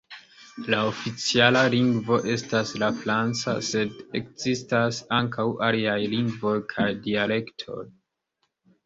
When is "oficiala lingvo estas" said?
0.91-2.71